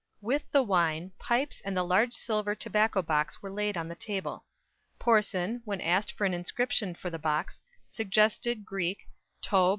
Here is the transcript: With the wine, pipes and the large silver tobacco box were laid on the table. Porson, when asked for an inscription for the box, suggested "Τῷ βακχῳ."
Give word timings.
With 0.21 0.49
the 0.51 0.63
wine, 0.63 1.11
pipes 1.19 1.61
and 1.63 1.77
the 1.77 1.83
large 1.83 2.13
silver 2.13 2.55
tobacco 2.55 3.03
box 3.03 3.43
were 3.43 3.51
laid 3.51 3.77
on 3.77 3.87
the 3.87 3.93
table. 3.93 4.45
Porson, 4.97 5.61
when 5.63 5.79
asked 5.79 6.13
for 6.13 6.25
an 6.25 6.33
inscription 6.33 6.95
for 6.95 7.11
the 7.11 7.19
box, 7.19 7.59
suggested 7.87 8.65
"Τῷ 8.65 8.97
βακχῳ." 9.43 9.69